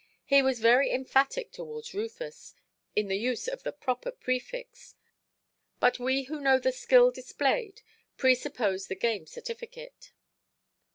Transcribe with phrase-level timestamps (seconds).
[0.25, 2.55] He was very emphatic towards Rufus,
[2.95, 4.95] in the use of the proper prefix;
[5.79, 7.83] but we who know the skill displayed
[8.17, 10.11] presuppose the game certificate.